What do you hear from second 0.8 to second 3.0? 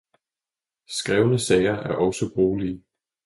Skrevne sager er også brugelige.